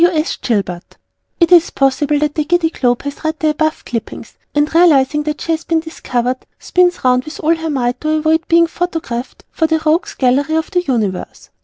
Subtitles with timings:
[0.03, 0.07] W.
[0.19, 0.35] S.
[0.41, 0.97] Gilbert.
[1.39, 5.41] It is possible that the Giddy Globe has read the above clippings and, realizing that
[5.41, 9.67] she has been discovered, spins round with all her might to avoid being photographed for
[9.67, 11.51] the Rogues' Gallery of the Universe.